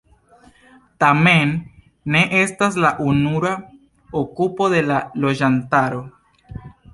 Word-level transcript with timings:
Tamen 1.03 1.51
ne 2.15 2.23
estas 2.39 2.79
la 2.85 2.91
ununura 3.11 3.53
okupo 4.23 4.71
de 4.75 4.81
la 4.89 4.99
loĝantaro. 5.27 6.03